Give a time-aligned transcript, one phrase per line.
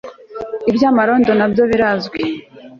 [0.69, 2.19] Iby amarondo nabyo birazwi